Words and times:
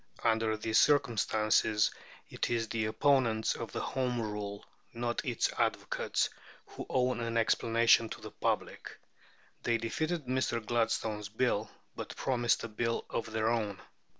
Under 0.23 0.57
these 0.57 0.79
circumstances 0.79 1.91
it 2.27 2.49
is 2.49 2.67
the 2.67 2.85
opponents 2.85 3.53
of 3.53 3.69
Home 3.73 4.19
Rule, 4.19 4.65
not 4.95 5.23
its 5.23 5.53
advocates, 5.59 6.31
who 6.65 6.87
owe 6.89 7.13
an 7.13 7.37
explanation 7.37 8.09
to 8.09 8.19
the 8.21 8.31
public. 8.31 8.97
They 9.61 9.77
defeated 9.77 10.25
Mr. 10.25 10.65
Gladstone's 10.65 11.29
Bill, 11.29 11.69
but 11.95 12.15
promised 12.15 12.63
a 12.63 12.67
Bill 12.67 13.05
of 13.11 13.31
their 13.31 13.49
own. 13.51 13.79